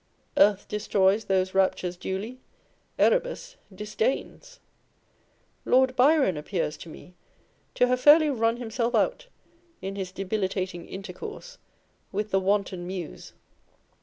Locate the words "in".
9.79-9.95